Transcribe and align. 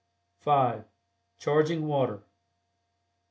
(5) 0.39 0.85
CHARGING 1.37 1.85
WATER. 1.85 2.23